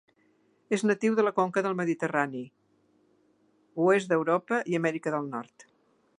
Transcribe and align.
És 0.77 0.83
natiu 0.91 1.17
de 1.19 1.25
la 1.27 1.33
conca 1.39 1.63
del 1.67 1.77
Mediterrani, 1.81 2.41
oest 3.89 4.13
d'Europa 4.15 4.63
i 4.73 4.81
Amèrica 4.83 5.19
del 5.19 5.33
Nord. 5.37 5.71